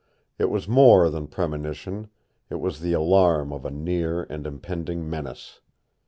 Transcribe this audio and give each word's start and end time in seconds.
It 0.39 0.49
was 0.49 0.67
more 0.67 1.11
than 1.11 1.27
premonition 1.27 2.09
it 2.49 2.55
was 2.55 2.79
the 2.79 2.91
alarm 2.93 3.53
of 3.53 3.65
a 3.65 3.69
near 3.69 4.23
and 4.31 4.47
impending 4.47 5.07
menace. 5.07 5.59